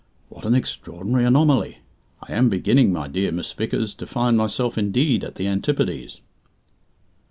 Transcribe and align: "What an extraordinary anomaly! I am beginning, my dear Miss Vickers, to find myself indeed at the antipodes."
"What 0.29 0.45
an 0.45 0.55
extraordinary 0.55 1.25
anomaly! 1.25 1.77
I 2.23 2.33
am 2.33 2.49
beginning, 2.49 2.91
my 2.91 3.07
dear 3.07 3.31
Miss 3.31 3.53
Vickers, 3.53 3.93
to 3.93 4.07
find 4.07 4.35
myself 4.35 4.75
indeed 4.75 5.23
at 5.23 5.35
the 5.35 5.45
antipodes." 5.47 6.21